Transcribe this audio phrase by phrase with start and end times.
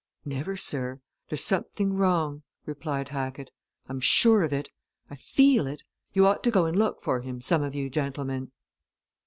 [0.25, 0.99] "Never, sir!
[1.29, 3.51] There's something wrong," replied Hackett.
[3.87, 4.71] "I'm sure of it.
[5.11, 5.83] I feel it!
[6.11, 8.51] You ought to go and look for him, some of you gentlemen."